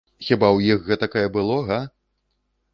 [0.27, 1.79] Хіба ў іх гэткае было, га?